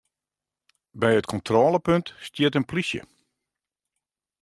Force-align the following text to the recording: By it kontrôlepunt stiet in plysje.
By 1.01 1.11
it 1.19 1.29
kontrôlepunt 1.31 2.07
stiet 2.27 2.57
in 2.59 2.67
plysje. 2.69 3.01